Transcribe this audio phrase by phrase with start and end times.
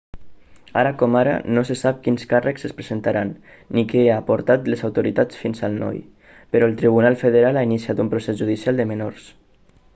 [0.83, 3.35] ara com ara no se sap quins càrrecs es presentaran
[3.77, 6.01] ni què ha portat les autoritats fins al noi
[6.55, 9.33] però el tribunal federal ha iniciat un procés judicial de menors